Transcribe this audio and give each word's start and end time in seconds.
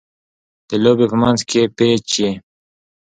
د 0.69 0.71
لوبي 0.83 1.05
په 1.11 1.17
منځ 1.21 1.39
کښي 1.49 1.63
پېچ 1.77 2.07
يي. 2.21 2.31